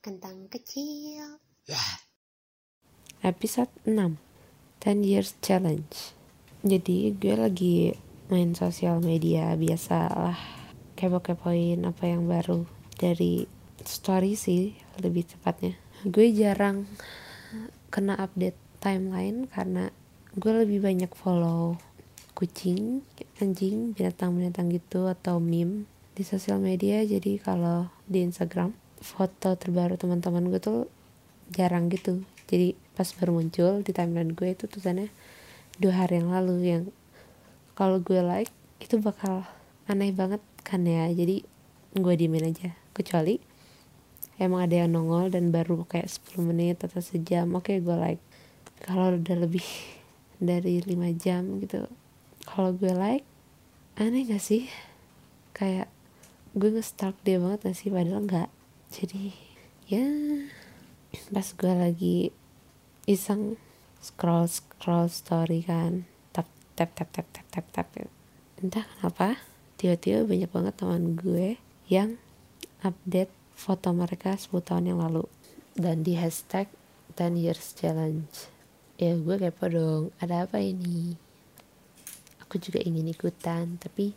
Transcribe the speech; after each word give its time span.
kentang 0.00 0.48
kecil. 0.48 1.36
Episode 3.20 3.68
6 3.84 4.16
10 4.80 5.04
Years 5.04 5.36
Challenge. 5.44 5.92
Jadi 6.64 7.12
gue 7.12 7.36
lagi 7.36 7.92
main 8.32 8.56
sosial 8.56 9.00
media 9.00 9.52
biasalah 9.56 10.36
Kepo-kepoin 10.92 11.88
apa 11.88 12.04
yang 12.04 12.28
baru 12.28 12.68
Dari 12.96 13.44
story 13.84 14.36
sih 14.40 14.72
lebih 15.04 15.28
tepatnya. 15.28 15.76
Gue 16.08 16.32
jarang 16.32 16.88
kena 17.92 18.16
update 18.16 18.56
timeline 18.80 19.44
Karena 19.52 19.92
gue 20.32 20.52
lebih 20.64 20.80
banyak 20.80 21.12
follow 21.12 21.76
kucing, 22.32 23.04
anjing, 23.36 23.92
binatang-binatang 23.92 24.72
gitu 24.72 25.12
Atau 25.12 25.44
meme 25.44 25.84
di 26.16 26.24
sosial 26.24 26.56
media. 26.56 27.04
Jadi 27.04 27.36
kalau 27.36 27.92
di 28.08 28.24
Instagram 28.24 28.79
foto 29.00 29.56
terbaru 29.56 29.96
teman-teman 29.96 30.52
gue 30.52 30.60
tuh 30.60 30.86
jarang 31.50 31.88
gitu. 31.88 32.22
Jadi 32.46 32.76
pas 32.94 33.08
baru 33.16 33.40
muncul 33.40 33.80
di 33.80 33.90
timeline 33.96 34.36
gue 34.36 34.52
itu 34.52 34.68
tulisannya 34.68 35.08
dua 35.80 36.04
hari 36.04 36.20
yang 36.20 36.30
lalu 36.30 36.54
yang 36.62 36.84
kalau 37.72 37.96
gue 37.98 38.20
like 38.20 38.52
itu 38.78 39.00
bakal 39.00 39.48
aneh 39.88 40.12
banget 40.12 40.44
kan 40.62 40.84
ya. 40.84 41.08
Jadi 41.08 41.42
gue 41.96 42.14
diemin 42.14 42.52
aja. 42.52 42.76
Kecuali 42.92 43.40
emang 44.36 44.68
ada 44.68 44.84
yang 44.84 44.92
nongol 44.92 45.32
dan 45.32 45.48
baru 45.48 45.82
kayak 45.88 46.08
10 46.08 46.44
menit 46.44 46.76
atau 46.84 47.00
sejam 47.00 47.48
oke 47.56 47.72
gue 47.72 47.96
like. 47.96 48.22
Kalau 48.84 49.16
udah 49.16 49.36
lebih 49.40 49.64
dari 50.38 50.84
5 50.84 50.96
jam 51.16 51.60
gitu 51.60 51.88
kalau 52.48 52.72
gue 52.72 52.92
like 52.92 53.26
aneh 54.00 54.24
gak 54.24 54.42
sih? 54.42 54.68
Kayak 55.52 55.92
gue 56.56 56.68
nge-stalk 56.72 57.14
dia 57.22 57.36
banget 57.38 57.68
gak 57.68 57.76
sih? 57.76 57.92
Padahal 57.92 58.24
enggak 58.24 58.48
jadi 58.90 59.34
ya 59.86 60.06
pas 61.34 61.46
gue 61.54 61.74
lagi 61.74 62.16
iseng 63.06 63.58
scroll 64.02 64.46
scroll 64.46 65.08
story 65.08 65.62
kan 65.64 66.06
tap 66.34 66.46
tap 66.74 66.94
tap 66.94 67.08
tap 67.14 67.26
tap 67.30 67.46
tap 67.50 67.66
tap 67.70 67.88
entah 68.60 68.84
kenapa 68.84 69.40
tiba-tiba 69.80 70.28
banyak 70.28 70.50
banget 70.52 70.74
teman 70.76 71.16
gue 71.16 71.56
yang 71.88 72.20
update 72.84 73.32
foto 73.60 73.92
mereka 73.92 74.32
10 74.32 74.64
tahun 74.64 74.84
yang 74.88 75.00
lalu. 75.04 75.28
Dan 75.76 76.00
di 76.00 76.16
hashtag 76.16 76.68
10 77.16 77.36
years 77.36 77.76
challenge. 77.76 78.48
Ya 78.96 79.16
gue 79.16 79.36
kepo 79.36 79.68
dong 79.68 80.02
ada 80.20 80.48
apa 80.48 80.60
ini? 80.60 81.16
Aku 82.44 82.56
juga 82.56 82.80
ingin 82.80 83.08
ikutan 83.12 83.76
tapi 83.76 84.16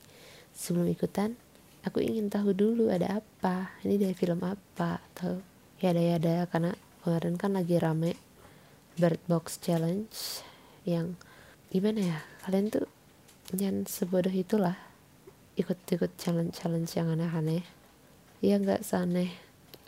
sebelum 0.56 0.88
ikutan 0.92 1.36
aku 1.84 2.00
ingin 2.04 2.32
tahu 2.32 2.56
dulu 2.56 2.90
ada 2.90 3.20
apa 3.24 3.76
ini 3.84 4.00
dari 4.00 4.16
film 4.16 4.40
apa 4.44 5.04
atau 5.14 5.40
ya 5.84 5.92
ada 5.92 6.02
ya 6.02 6.14
ada 6.20 6.36
karena 6.48 6.72
kemarin 7.04 7.36
kan 7.36 7.52
lagi 7.56 7.76
rame 7.80 8.16
Bird 8.96 9.20
Box 9.28 9.60
Challenge 9.60 10.12
yang 10.88 11.16
gimana 11.72 12.00
ya 12.00 12.20
kalian 12.48 12.72
tuh 12.72 12.88
jangan 13.52 13.86
sebodoh 13.86 14.32
itulah 14.32 14.78
ikut-ikut 15.54 16.18
challenge-challenge 16.18 16.92
yang 16.98 17.14
aneh-aneh. 17.14 17.62
Ya 18.42 18.58
nggak 18.58 18.82
seaneh 18.82 19.30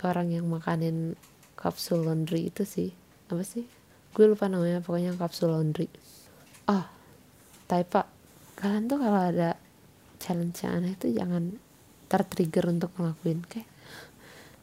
orang 0.06 0.30
yang 0.30 0.46
makanin 0.46 1.18
kapsul 1.58 2.06
laundry 2.06 2.54
itu 2.54 2.62
sih. 2.62 2.94
Apa 3.34 3.42
sih? 3.42 3.66
Gue 4.14 4.30
lupa 4.30 4.46
namanya 4.46 4.86
pokoknya 4.86 5.18
kapsul 5.18 5.52
laundry. 5.52 5.90
Oh 6.70 6.86
type 7.66 8.06
kalian 8.56 8.86
tuh 8.86 9.02
kalau 9.02 9.22
ada 9.34 9.58
challenge 10.22 10.62
yang 10.62 10.74
aneh 10.82 10.94
itu 10.94 11.08
jangan 11.18 11.58
tertrigger 12.06 12.70
untuk 12.70 12.94
ngelakuin 12.98 13.42
kayak 13.46 13.70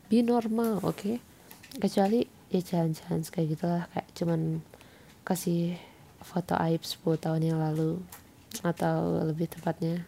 be 0.09 0.21
normal 0.21 0.83
oke 0.85 0.97
okay? 0.97 1.17
kecuali 1.81 2.29
ya 2.53 2.61
jalan-jalan 2.61 3.25
kayak 3.25 3.49
gitulah 3.57 3.85
kayak 3.97 4.09
cuman 4.13 4.61
kasih 5.25 5.81
foto 6.21 6.55
aib 6.61 6.85
10 6.85 7.03
tahun 7.17 7.43
yang 7.43 7.59
lalu 7.59 7.99
atau 8.61 9.25
lebih 9.25 9.49
tepatnya 9.49 10.05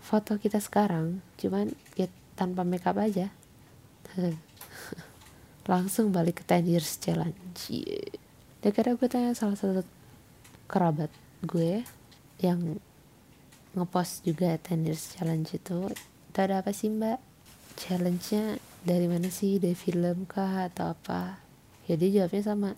foto 0.00 0.38
kita 0.38 0.62
sekarang 0.62 1.20
cuman 1.36 1.74
ya 1.98 2.06
tanpa 2.38 2.64
makeup 2.64 2.96
aja 2.96 3.28
langsung 5.70 6.14
balik 6.14 6.42
ke 6.42 6.44
10 6.46 6.70
years 6.70 6.96
challenge 7.02 7.68
yeah. 7.68 8.16
dan 8.64 8.96
gue 8.96 9.08
tanya 9.10 9.36
salah 9.36 9.58
satu 9.58 9.84
kerabat 10.70 11.10
gue 11.44 11.84
yang 12.40 12.78
ngepost 13.74 14.24
juga 14.26 14.56
10 14.56 14.86
years 14.86 15.14
challenge 15.14 15.54
itu 15.54 15.90
itu 16.30 16.38
ada 16.46 16.62
apa 16.62 16.70
sih 16.70 16.86
mbak? 16.86 17.18
Challenge-nya 17.74 18.62
dari 18.86 19.10
mana 19.10 19.34
sih? 19.34 19.58
Dari 19.58 19.74
film 19.74 20.30
kah 20.30 20.70
atau 20.70 20.94
apa? 20.94 21.42
Ya 21.90 21.98
dia 21.98 22.22
jawabnya 22.22 22.42
sama. 22.46 22.70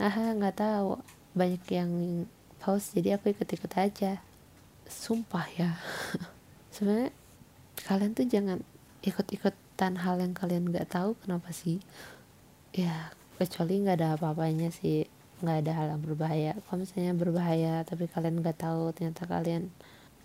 Ah 0.00 0.32
nggak 0.32 0.64
tahu. 0.64 0.96
Banyak 1.36 1.60
yang 1.68 1.92
post 2.64 2.96
jadi 2.96 3.20
aku 3.20 3.36
ikut-ikut 3.36 3.68
aja. 3.76 4.24
Sumpah 4.88 5.44
ya. 5.60 5.76
Sebenarnya 6.72 7.12
kalian 7.84 8.16
tuh 8.16 8.24
jangan 8.32 8.64
ikut-ikutan 9.04 10.00
hal 10.00 10.24
yang 10.24 10.32
kalian 10.32 10.72
nggak 10.72 10.88
tahu 10.88 11.20
kenapa 11.20 11.52
sih? 11.52 11.84
Ya 12.72 13.12
kecuali 13.36 13.84
nggak 13.84 14.00
ada 14.00 14.08
apa-apanya 14.16 14.72
sih. 14.72 15.04
Nggak 15.44 15.68
ada 15.68 15.72
hal 15.76 15.86
yang 15.92 16.00
berbahaya. 16.00 16.56
Kalau 16.64 16.80
misalnya 16.80 17.12
berbahaya 17.12 17.84
tapi 17.84 18.08
kalian 18.08 18.40
nggak 18.40 18.56
tahu 18.56 18.88
ternyata 18.96 19.28
kalian 19.28 19.68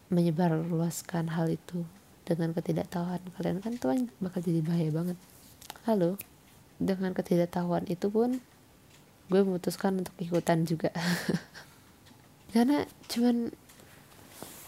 menyebarluaskan 0.07 1.35
hal 1.35 1.51
itu 1.51 1.83
dengan 2.29 2.53
ketidaktahuan 2.53 3.25
kalian 3.34 3.57
kan 3.57 3.73
tuh 3.81 3.97
bakal 4.22 4.45
jadi 4.45 4.62
bahaya 4.62 4.94
banget. 4.94 5.17
Halo 5.90 6.22
dengan 6.78 7.17
ketidaktahuan 7.17 7.90
itu 7.90 8.13
pun 8.13 8.38
gue 9.34 9.41
memutuskan 9.41 9.97
untuk 9.97 10.13
ikutan 10.22 10.69
juga. 10.69 10.94
Karena 12.53 12.85
cuman 13.09 13.50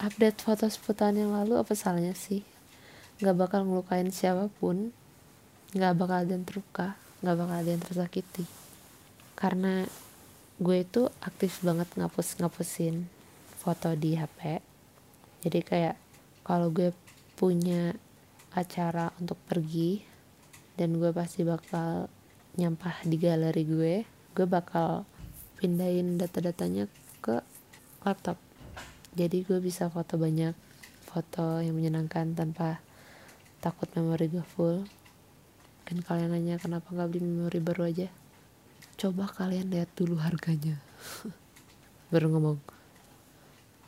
update 0.01 0.41
foto 0.41 0.65
seputar 0.65 1.13
yang 1.13 1.37
lalu 1.37 1.61
apa 1.61 1.77
salahnya 1.77 2.17
sih? 2.17 2.41
Nggak 3.21 3.37
bakal 3.37 3.69
ngelukain 3.69 4.09
siapa 4.09 4.49
pun 4.57 4.89
nggak 5.77 5.93
bakal 5.93 6.17
ada 6.25 6.33
yang 6.33 6.43
terluka 6.49 6.97
nggak 7.21 7.37
bakal 7.37 7.55
ada 7.61 7.69
yang 7.69 7.83
tersakiti. 7.85 8.49
Karena 9.37 9.85
gue 10.57 10.77
itu 10.81 11.05
aktif 11.21 11.61
banget 11.61 11.93
ngapus 11.93 12.41
ngapusin 12.41 13.05
foto 13.61 13.93
di 13.93 14.17
HP 14.17 14.61
jadi 15.41 15.59
kayak 15.65 15.95
kalau 16.45 16.69
gue 16.69 16.93
punya 17.41 17.97
acara 18.53 19.09
untuk 19.17 19.41
pergi 19.49 20.05
dan 20.77 21.01
gue 21.01 21.09
pasti 21.09 21.41
bakal 21.41 22.05
nyampah 22.53 23.01
di 23.01 23.17
galeri 23.17 23.65
gue 23.65 24.05
gue 24.37 24.45
bakal 24.45 25.09
pindahin 25.57 26.21
data-datanya 26.21 26.85
ke 27.19 27.41
laptop. 28.05 28.37
Jadi 29.17 29.41
gue 29.41 29.57
bisa 29.57 29.89
foto 29.89 30.15
banyak 30.15 30.53
foto 31.03 31.59
yang 31.59 31.75
menyenangkan 31.75 32.31
tanpa 32.31 32.79
takut 33.59 33.89
memori 33.97 34.31
gue 34.31 34.45
full. 34.55 34.87
Kan 35.83 35.99
kalian 35.99 36.31
nanya 36.31 36.55
kenapa 36.61 36.93
gak 36.93 37.11
beli 37.11 37.25
memori 37.25 37.59
baru 37.59 37.89
aja? 37.89 38.07
Coba 38.95 39.27
kalian 39.27 39.73
lihat 39.73 39.89
dulu 39.97 40.21
harganya. 40.21 40.77
Baru 42.13 42.29
ngomong. 42.29 42.59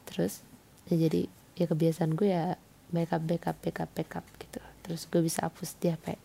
Terus 0.09 0.41
ya 0.89 0.95
jadi 0.97 1.29
ya 1.53 1.65
kebiasaan 1.69 2.17
gue 2.17 2.33
ya 2.33 2.57
backup 2.93 3.25
backup 3.25 3.57
backup 3.59 3.89
backup 3.91 4.25
gitu. 4.37 4.61
Terus 4.85 5.09
gue 5.09 5.21
bisa 5.25 5.49
hapus 5.49 5.75
di 5.81 5.89
HP 5.89 6.15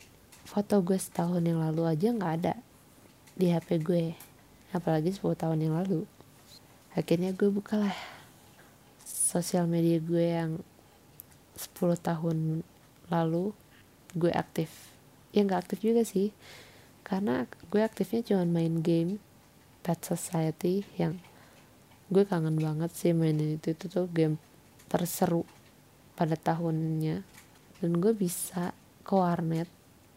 foto 0.48 0.80
gue 0.80 0.96
setahun 0.96 1.44
yang 1.44 1.60
lalu 1.60 1.84
aja 1.84 2.08
nggak 2.08 2.32
ada 2.40 2.54
di 3.36 3.52
HP 3.52 3.84
gue. 3.84 4.16
Apalagi 4.72 5.12
10 5.12 5.36
tahun 5.36 5.60
yang 5.60 5.76
lalu. 5.76 6.08
Akhirnya 6.96 7.36
gue 7.36 7.52
bukalah 7.52 7.92
sosial 9.04 9.68
media 9.68 10.00
gue 10.00 10.24
yang 10.24 10.52
10 11.52 12.00
tahun 12.00 12.64
lalu 13.12 13.52
gue 14.16 14.32
aktif. 14.32 14.72
Ya 15.36 15.44
nggak 15.44 15.68
aktif 15.68 15.84
juga 15.84 16.00
sih. 16.08 16.32
Karena 17.04 17.44
gue 17.68 17.84
aktifnya 17.84 18.24
cuma 18.24 18.48
main 18.48 18.80
game 18.80 19.20
Pet 19.84 20.00
Society 20.00 20.84
yang 20.96 21.20
gue 22.08 22.24
kangen 22.24 22.56
banget 22.56 22.88
sih 22.96 23.12
mainin 23.12 23.60
itu 23.60 23.76
itu 23.76 23.84
tuh 23.84 24.08
game 24.08 24.40
terseru 24.88 25.44
pada 26.18 26.34
tahunnya. 26.34 27.22
Dan 27.78 27.90
gue 28.02 28.10
bisa 28.10 28.74
ke 29.06 29.14
warnet. 29.14 29.70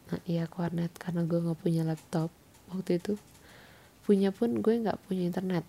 Nah 0.09 0.17
iya 0.25 0.49
ke 0.49 0.57
warnet 0.57 0.89
karena 0.97 1.21
gue 1.29 1.37
nggak 1.37 1.61
punya 1.61 1.85
laptop. 1.85 2.33
Waktu 2.73 2.97
itu 2.97 3.13
punya 4.01 4.33
pun 4.33 4.65
gue 4.65 4.81
nggak 4.81 4.97
punya 5.05 5.29
internet. 5.29 5.61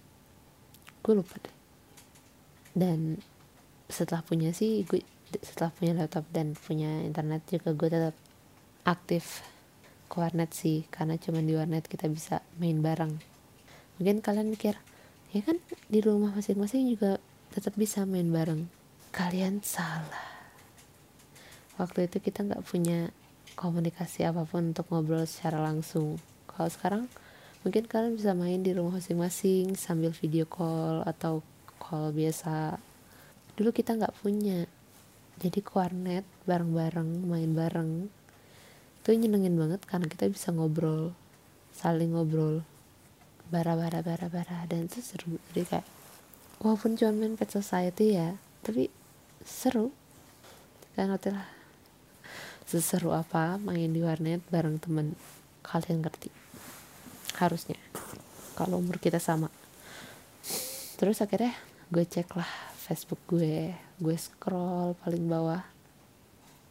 Gue 1.04 1.20
lupa 1.20 1.36
deh. 1.36 1.56
Dan 2.72 3.20
setelah 3.92 4.24
punya 4.24 4.56
sih 4.56 4.88
gue 4.88 5.04
setelah 5.44 5.68
punya 5.76 5.92
laptop 5.92 6.24
dan 6.32 6.56
punya 6.56 7.04
internet 7.04 7.44
juga 7.52 7.76
gue 7.76 7.88
tetap 7.92 8.16
aktif 8.88 9.44
ke 10.08 10.16
warnet 10.16 10.56
sih. 10.56 10.88
Karena 10.88 11.20
cuma 11.20 11.44
di 11.44 11.52
warnet 11.52 11.84
kita 11.84 12.08
bisa 12.08 12.40
main 12.56 12.80
bareng. 12.80 13.20
Mungkin 14.00 14.24
kalian 14.24 14.48
mikir 14.48 14.80
ya 15.32 15.40
kan 15.40 15.56
di 15.88 16.04
rumah 16.04 16.36
masing-masing 16.36 16.92
juga 16.92 17.16
tetap 17.52 17.72
bisa 17.76 18.04
main 18.04 18.28
bareng 18.28 18.68
kalian 19.12 19.60
salah. 19.60 20.32
Waktu 21.76 22.08
itu 22.08 22.16
kita 22.24 22.48
nggak 22.48 22.64
punya 22.64 23.12
komunikasi 23.60 24.24
apa 24.24 24.48
pun 24.48 24.72
untuk 24.72 24.88
ngobrol 24.88 25.28
secara 25.28 25.60
langsung. 25.60 26.16
Kalau 26.48 26.72
sekarang 26.72 27.02
mungkin 27.60 27.84
kalian 27.84 28.16
bisa 28.16 28.32
main 28.32 28.64
di 28.64 28.72
rumah 28.72 28.96
masing-masing 28.96 29.76
sambil 29.76 30.16
video 30.16 30.48
call 30.48 31.04
atau 31.04 31.44
call 31.76 32.16
biasa. 32.16 32.80
Dulu 33.52 33.68
kita 33.76 34.00
nggak 34.00 34.16
punya. 34.16 34.64
Jadi 35.36 35.60
kuarnet 35.60 36.24
bareng-bareng 36.48 37.28
main 37.28 37.52
bareng. 37.52 38.08
Itu 39.04 39.12
nyenengin 39.12 39.60
banget 39.60 39.84
karena 39.84 40.08
kita 40.08 40.24
bisa 40.32 40.56
ngobrol 40.56 41.12
saling 41.76 42.16
ngobrol. 42.16 42.64
Bara 43.52 43.76
bara 43.76 44.00
bara 44.00 44.32
bara 44.32 44.64
dan 44.72 44.88
itu 44.88 45.04
seru. 45.04 45.36
Jadi 45.52 45.68
kayak 45.68 45.86
walaupun 46.64 46.96
cuma 46.96 47.12
main 47.12 47.36
pet 47.36 47.52
society 47.52 48.16
ya 48.16 48.40
tapi 48.62 48.88
seru. 49.46 49.94
Kan 50.94 51.12
lah. 51.12 51.48
Seseru 52.68 53.12
apa 53.12 53.60
main 53.60 53.92
di 53.92 54.00
warnet 54.00 54.40
bareng 54.48 54.80
temen. 54.80 55.12
Kalian 55.60 56.00
ngerti. 56.00 56.32
Harusnya. 57.36 57.78
Kalau 58.56 58.80
umur 58.80 58.96
kita 59.00 59.20
sama. 59.20 59.48
Terus 60.96 61.18
akhirnya 61.20 61.52
gue 61.90 62.04
cek 62.06 62.32
lah 62.38 62.48
Facebook 62.78 63.20
gue. 63.28 63.74
Gue 64.00 64.16
scroll 64.16 64.94
paling 65.00 65.26
bawah. 65.28 65.64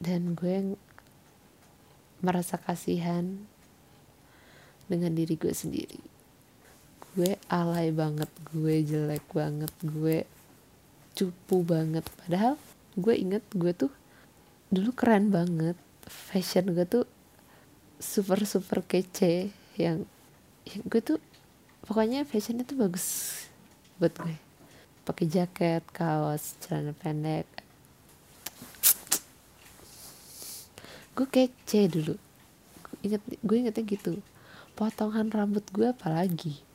Dan 0.01 0.33
gue 0.33 0.73
merasa 2.21 2.57
kasihan 2.57 3.25
dengan 4.89 5.13
diri 5.13 5.37
gue 5.37 5.53
sendiri. 5.53 6.01
Gue 7.13 7.35
alay 7.51 7.91
banget. 7.91 8.29
Gue 8.49 8.81
jelek 8.81 9.25
banget. 9.35 9.71
Gue 9.83 10.23
cupu 11.21 11.61
banget. 11.61 12.01
Padahal 12.25 12.57
gue 12.97 13.13
inget 13.13 13.45
gue 13.53 13.69
tuh 13.77 13.93
dulu 14.73 14.89
keren 14.97 15.29
banget. 15.29 15.77
Fashion 16.09 16.73
gue 16.73 16.81
tuh 16.89 17.05
super 18.01 18.41
super 18.49 18.81
kece 18.81 19.53
yang 19.77 20.09
gue 20.65 21.01
tuh 21.05 21.21
pokoknya 21.85 22.25
fashionnya 22.25 22.65
tuh 22.65 22.81
bagus 22.81 23.37
buat 24.01 24.17
gue. 24.17 24.33
Pakai 25.05 25.29
jaket 25.29 25.85
kaos 25.93 26.57
celana 26.57 26.97
pendek. 26.97 27.45
Gue 31.13 31.27
kece 31.29 31.85
dulu. 31.85 32.17
Gue 32.81 32.97
inget 33.05 33.21
gue 33.21 33.55
ingetnya 33.61 33.85
gitu. 33.85 34.17
Potongan 34.73 35.29
rambut 35.29 35.61
gue 35.69 35.93
apalagi 35.93 36.65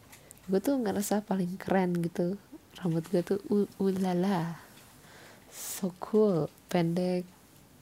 gue 0.46 0.62
tuh 0.62 0.78
ngerasa 0.78 1.26
paling 1.26 1.58
keren 1.58 1.90
gitu 2.06 2.38
rambut 2.80 3.04
gue 3.08 3.22
tuh 3.24 3.40
uh, 3.48 3.68
ulala. 3.80 4.60
So 5.48 5.92
cool 6.00 6.52
pendek 6.68 7.24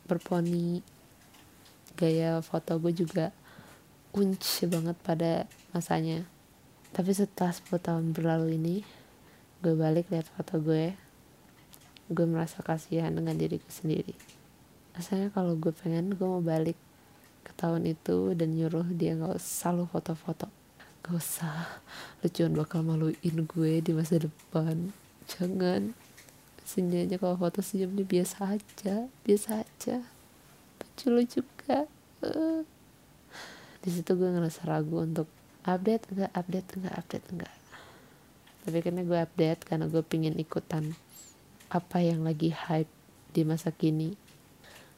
berponi. 0.07 0.83
Gaya 1.95 2.43
foto 2.43 2.79
gue 2.79 2.93
juga 2.95 3.31
unch 4.15 4.67
banget 4.67 4.97
pada 5.03 5.33
masanya. 5.75 6.27
Tapi 6.95 7.11
setelah 7.11 7.51
10 7.51 7.71
tahun 7.79 8.05
berlalu 8.15 8.59
ini 8.59 8.77
gue 9.63 9.75
balik 9.75 10.11
lihat 10.15 10.31
foto 10.31 10.63
gue. 10.63 10.95
Gue 12.11 12.27
merasa 12.29 12.63
kasihan 12.63 13.11
dengan 13.11 13.35
diriku 13.35 13.67
sendiri. 13.71 14.15
Rasanya 14.95 15.35
kalau 15.35 15.59
gue 15.59 15.75
pengen 15.75 16.15
gue 16.15 16.27
mau 16.27 16.43
balik 16.43 16.79
ke 17.43 17.53
tahun 17.59 17.91
itu 17.91 18.33
dan 18.39 18.55
nyuruh 18.55 18.87
dia 18.95 19.19
nggak 19.19 19.37
usah 19.37 19.75
lu 19.75 19.85
foto-foto 19.85 20.64
gak 21.05 21.21
usah. 21.21 21.85
Lu 22.25 22.33
cuma 22.33 22.65
bakal 22.65 22.81
maluin 22.81 23.37
gue 23.45 23.73
di 23.85 23.93
masa 23.93 24.17
depan. 24.17 24.91
Jangan. 25.29 25.93
Senyumnya 26.65 27.21
kalau 27.21 27.37
foto 27.37 27.61
senyumnya 27.61 28.09
biasa 28.09 28.57
aja. 28.57 29.13
Biasa 29.23 29.69
aja. 29.69 30.01
Lucu 30.81 31.07
lu 31.13 31.23
juga. 31.29 31.85
Uh 32.25 32.65
di 33.85 33.93
situ 33.93 34.17
gue 34.17 34.25
ngerasa 34.33 34.65
ragu 34.65 35.05
untuk 35.05 35.29
update 35.69 36.09
enggak 36.17 36.33
update 36.33 36.69
enggak 36.81 36.95
update 36.97 37.27
enggak. 37.37 37.55
Tapi 38.65 38.79
karena 38.81 39.05
gue 39.05 39.19
update 39.21 39.61
karena 39.69 39.85
gue 39.93 40.01
pingin 40.01 40.41
ikutan 40.41 40.97
apa 41.69 42.01
yang 42.01 42.25
lagi 42.25 42.49
hype 42.49 42.89
di 43.37 43.45
masa 43.45 43.75
kini 43.75 44.17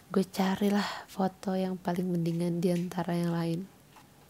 gue 0.06 0.23
carilah 0.23 0.87
foto 1.11 1.59
yang 1.59 1.75
paling 1.75 2.06
mendingan 2.06 2.62
di 2.62 2.70
antara 2.70 3.19
yang 3.19 3.35
lain. 3.35 3.61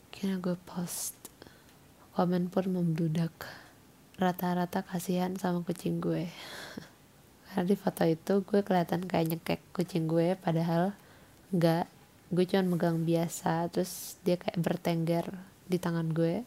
Karena 0.09 0.41
gue 0.41 0.57
post 0.65 1.26
komen 2.17 2.49
pun 2.49 2.65
membludak 2.73 3.29
rata-rata 4.17 4.81
kasihan 4.81 5.37
sama 5.37 5.61
kucing 5.61 6.01
gue. 6.01 6.33
Karena 7.53 7.69
di 7.69 7.77
foto 7.77 8.09
itu 8.09 8.41
gue 8.41 8.65
kelihatan 8.65 9.05
kayak 9.05 9.37
nyekek 9.37 9.61
kucing 9.77 10.09
gue 10.09 10.33
padahal 10.41 10.97
enggak. 11.53 11.85
Gue 12.33 12.49
cuma 12.49 12.65
megang 12.65 13.05
biasa 13.05 13.69
terus 13.69 14.17
dia 14.25 14.41
kayak 14.41 14.57
bertengger 14.57 15.29
di 15.69 15.77
tangan 15.77 16.09
gue. 16.17 16.41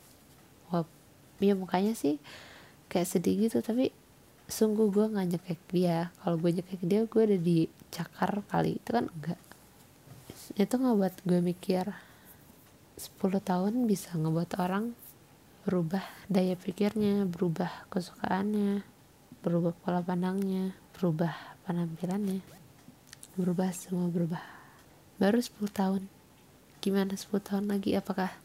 Wah 0.73 0.89
ya 1.37 1.53
mukanya 1.53 1.93
sih 1.93 2.17
kayak 2.89 3.05
sedih 3.05 3.45
gitu 3.45 3.61
tapi 3.61 3.93
sungguh 4.49 4.89
gue 4.89 5.05
nggak 5.05 5.37
nyekek 5.37 5.61
dia. 5.69 6.09
Kalau 6.25 6.41
gue 6.41 6.49
nyekek 6.49 6.81
dia 6.81 7.05
gue 7.05 7.21
udah 7.29 7.41
dicakar 7.45 8.41
kali. 8.49 8.81
Itu 8.81 8.89
kan 8.97 9.05
enggak. 9.13 9.41
Itu 10.57 10.81
ngebuat 10.81 11.29
gue 11.29 11.39
mikir. 11.45 11.93
10 12.97 13.21
tahun 13.21 13.85
bisa 13.85 14.17
ngebuat 14.17 14.57
orang 14.57 14.97
berubah 15.63 16.03
daya 16.31 16.55
pikirnya 16.55 17.27
berubah 17.27 17.89
kesukaannya 17.91 18.83
berubah 19.39 19.71
pola 19.83 20.03
pandangnya 20.03 20.75
berubah 20.99 21.31
penampilannya. 21.63 22.43
Berubah 23.39 23.71
semua 23.71 24.11
berubah. 24.11 24.43
Baru 25.15 25.39
10 25.39 25.71
tahun. 25.71 26.03
Gimana 26.83 27.15
10 27.15 27.39
tahun 27.39 27.65
lagi? 27.71 27.95
Apakah 27.95 28.35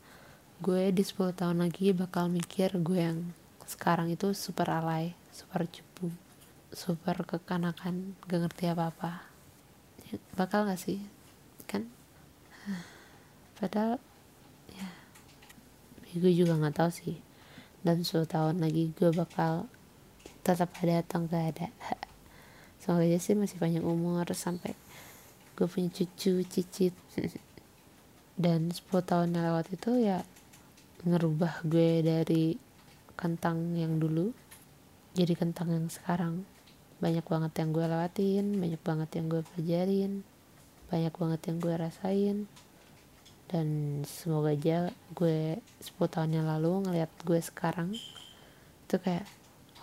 gue 0.62 0.94
di 0.94 1.02
10 1.02 1.34
tahun 1.34 1.66
lagi 1.66 1.90
bakal 1.90 2.30
mikir 2.30 2.78
gue 2.78 3.00
yang 3.02 3.34
sekarang 3.66 4.12
itu 4.12 4.30
super 4.36 4.68
alay 4.70 5.16
super 5.32 5.64
cupu 5.66 6.12
super 6.70 7.26
kekanakan 7.26 8.14
gak 8.30 8.46
ngerti 8.46 8.70
apa-apa? 8.70 9.26
Bakal 10.38 10.70
gak 10.70 10.78
sih? 10.78 11.02
Kan? 11.66 11.90
Padahal 13.58 13.98
gue 16.18 16.32
juga 16.34 16.58
nggak 16.58 16.76
tahu 16.76 16.90
sih. 16.90 17.16
Dan 17.84 18.00
10 18.00 18.24
tahun 18.24 18.64
lagi 18.64 18.96
gue 18.96 19.10
bakal 19.12 19.68
tetap 20.40 20.72
ada 20.80 21.04
atau 21.04 21.24
gak 21.28 21.44
ada. 21.56 21.68
Semoga 22.80 23.04
aja 23.04 23.18
sih 23.20 23.36
masih 23.36 23.56
panjang 23.60 23.84
umur 23.84 24.28
sampai 24.32 24.72
gue 25.54 25.66
punya 25.68 25.92
cucu 25.92 26.44
cicit. 26.44 26.94
Dan 28.42 28.72
10 28.72 28.88
tahun 28.88 29.36
yang 29.36 29.44
lewat 29.52 29.72
itu 29.72 30.00
ya 30.00 30.24
ngerubah 31.04 31.64
gue 31.68 32.00
dari 32.00 32.56
kentang 33.14 33.76
yang 33.76 34.00
dulu 34.00 34.32
jadi 35.14 35.36
kentang 35.38 35.70
yang 35.70 35.86
sekarang. 35.92 36.48
Banyak 36.98 37.26
banget 37.28 37.52
yang 37.60 37.70
gue 37.76 37.84
lewatin 37.84 38.44
banyak 38.56 38.80
banget 38.80 39.08
yang 39.20 39.26
gue 39.28 39.42
pelajarin 39.44 40.24
banyak 40.94 41.14
banget 41.16 41.40
yang 41.50 41.56
gue 41.58 41.74
rasain 41.74 42.36
dan 43.48 44.00
semoga 44.08 44.56
aja 44.56 44.88
gue 45.12 45.60
10 45.60 45.94
tahun 46.00 46.30
yang 46.42 46.46
lalu 46.48 46.88
ngeliat 46.88 47.12
gue 47.22 47.40
sekarang 47.40 47.92
itu 48.84 48.96
kayak 48.98 49.28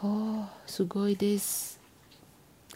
oh 0.02 0.50
sugoi 0.66 1.14
des 1.14 1.78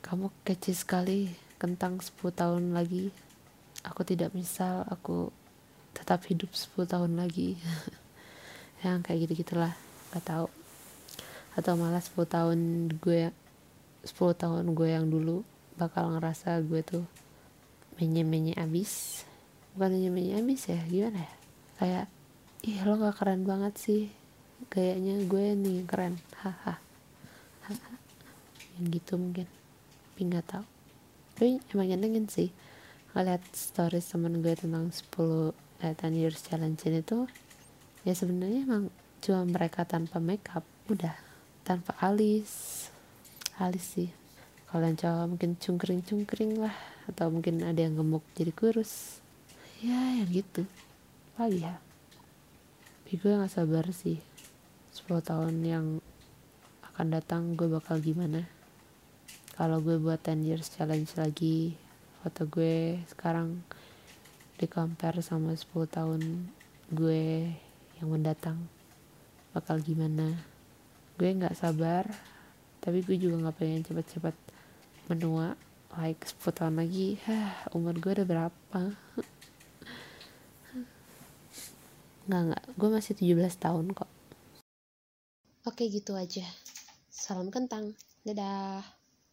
kamu 0.06 0.30
kece 0.46 0.78
sekali 0.78 1.34
kentang 1.58 1.98
10 1.98 2.30
tahun 2.30 2.78
lagi. 2.78 3.10
Aku 3.82 4.06
tidak 4.06 4.38
misal 4.38 4.86
aku 4.86 5.34
tetap 5.98 6.22
hidup 6.30 6.54
10 6.54 6.86
tahun 6.86 7.18
lagi. 7.18 7.58
Yang 8.86 9.02
kayak 9.02 9.20
gitu 9.26 9.34
gitulah 9.42 9.74
gak 10.14 10.26
tahu. 10.30 10.48
Atau 11.58 11.74
malah 11.74 12.06
10 12.06 12.22
tahun 12.30 12.60
gue 13.02 13.34
10 14.06 14.14
tahun 14.14 14.78
gue 14.78 14.94
yang 14.94 15.10
dulu 15.10 15.42
bakal 15.82 16.14
ngerasa 16.14 16.62
gue 16.62 16.86
tuh 16.86 17.02
menye-menye 17.98 18.54
abis 18.62 19.26
bukan 19.76 19.92
menye-menye 19.92 20.40
abis 20.40 20.72
ya 20.72 20.80
gimana 20.88 21.20
ya? 21.20 21.34
Kayak 21.76 22.06
ih 22.64 22.80
lo 22.88 22.96
gak 22.96 23.20
keren 23.20 23.44
banget 23.44 23.76
sih. 23.76 24.04
Gayanya 24.72 25.20
gue 25.28 25.52
nih 25.52 25.84
keren. 25.84 26.16
Haha. 26.40 26.80
Yang 28.80 28.86
gitu 29.00 29.14
mungkin. 29.20 29.48
Tapi 29.52 30.22
nggak 30.32 30.48
tahu. 30.48 30.66
Tapi 31.36 31.60
emang 31.76 31.88
nyenengin 31.92 32.32
sih. 32.32 32.56
Ngeliat 33.12 33.44
stories 33.52 34.08
temen 34.08 34.40
gue 34.40 34.56
tentang 34.56 34.88
10 34.88 35.52
eh, 35.84 35.92
10 35.92 36.16
years 36.16 36.40
challenge 36.48 36.88
itu 36.88 37.28
ya 38.08 38.14
sebenarnya 38.16 38.64
emang 38.64 38.88
cuma 39.20 39.44
mereka 39.44 39.84
tanpa 39.84 40.24
makeup 40.24 40.64
udah. 40.88 41.20
Tanpa 41.68 42.00
alis. 42.00 42.88
Alis 43.60 43.84
sih. 43.84 44.08
Kalau 44.72 44.88
yang 44.88 44.96
cowok 44.96 45.26
mungkin 45.36 45.52
cungkring-cungkring 45.60 46.64
lah 46.64 46.76
atau 47.12 47.28
mungkin 47.28 47.62
ada 47.62 47.78
yang 47.84 48.00
gemuk 48.00 48.26
jadi 48.34 48.50
kurus 48.50 49.25
ya 49.84 50.00
yang 50.22 50.30
gitu. 50.32 50.64
Lagi 51.36 51.66
ya? 51.66 51.76
Tapi 53.04 53.20
gue 53.20 53.36
gak 53.36 53.52
sabar 53.52 53.86
sih. 53.92 54.20
10 54.96 55.20
tahun 55.20 55.54
yang 55.62 55.86
akan 56.94 57.08
datang 57.12 57.60
gue 57.60 57.68
bakal 57.68 58.00
gimana? 58.00 58.48
Kalau 59.56 59.84
gue 59.84 60.00
buat 60.00 60.24
10 60.24 60.48
years 60.48 60.72
challenge 60.72 61.12
lagi 61.20 61.76
foto 62.24 62.50
gue 62.50 63.04
sekarang 63.06 63.62
di 64.58 64.66
compare 64.66 65.20
sama 65.22 65.54
10 65.54 65.70
tahun 65.92 66.22
gue 66.90 67.52
yang 68.00 68.08
mendatang 68.10 68.58
bakal 69.52 69.78
gimana? 69.84 70.40
Gue 71.20 71.36
nggak 71.36 71.60
sabar 71.60 72.08
tapi 72.80 73.04
gue 73.04 73.20
juga 73.20 73.46
nggak 73.46 73.58
pengen 73.60 73.86
cepet-cepet 73.86 74.36
menua 75.12 75.54
like 76.00 76.24
10 76.26 76.52
tahun 76.56 76.76
lagi. 76.82 77.22
Hah 77.28 77.70
umur 77.76 78.00
gue 78.00 78.12
udah 78.18 78.28
berapa 78.28 78.82
nggak 82.26 82.42
nggak. 82.52 82.64
Gue 82.78 82.90
masih 82.94 83.14
17 83.18 83.58
tahun 83.58 83.86
kok. 83.94 84.10
Oke 85.66 85.90
gitu 85.90 86.14
aja. 86.14 86.46
Salam 87.10 87.50
kentang. 87.50 87.98
Dadah 88.26 88.95